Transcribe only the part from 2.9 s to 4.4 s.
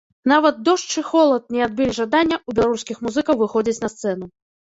музыкаў выходзіць на сцэну.